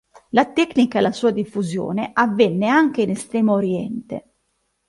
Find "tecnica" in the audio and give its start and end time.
0.47-0.97